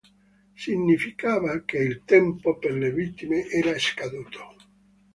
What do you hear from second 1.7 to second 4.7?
il tempo per le vittime era scaduto.